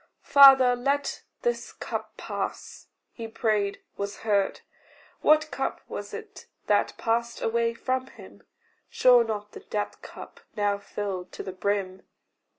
[0.23, 4.61] "Father, let this cup pass." He prayed was heard.
[5.21, 8.41] What cup was it that passed away from him?
[8.89, 12.01] Sure not the death cup, now filled to the brim!